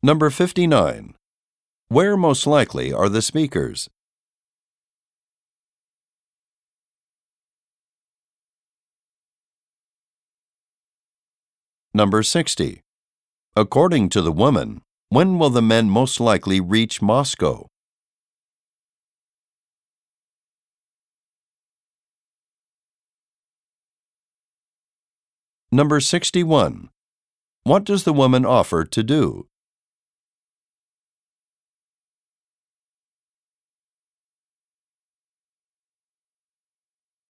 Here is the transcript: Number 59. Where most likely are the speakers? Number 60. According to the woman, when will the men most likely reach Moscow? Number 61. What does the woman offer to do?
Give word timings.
Number 0.00 0.30
59. 0.30 1.14
Where 1.88 2.16
most 2.16 2.46
likely 2.46 2.92
are 2.92 3.08
the 3.08 3.20
speakers? 3.20 3.88
Number 11.92 12.22
60. 12.22 12.80
According 13.56 14.10
to 14.10 14.22
the 14.22 14.30
woman, 14.30 14.82
when 15.08 15.36
will 15.36 15.50
the 15.50 15.62
men 15.62 15.90
most 15.90 16.20
likely 16.20 16.60
reach 16.60 17.02
Moscow? 17.02 17.66
Number 25.72 25.98
61. 25.98 26.88
What 27.64 27.82
does 27.82 28.04
the 28.04 28.12
woman 28.12 28.46
offer 28.46 28.84
to 28.84 29.02
do? 29.02 29.48